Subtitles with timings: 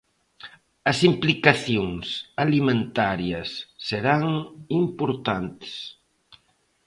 [0.91, 2.05] As implicacións
[2.43, 3.49] alimentarias
[3.87, 4.23] serán
[4.83, 5.75] importantes.